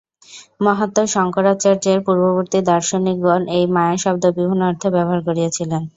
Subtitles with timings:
[0.61, 5.81] মহাত্মা শঙ্করাচার্যের পূর্ববর্তী দার্শনিকগণ এই মায়া-শব্দ বিভিন্ন অর্থে ব্যবহার করিয়াছিলেন।